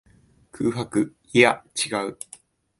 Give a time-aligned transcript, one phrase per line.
[0.51, 1.13] 空白。
[1.31, 2.17] いや、違う。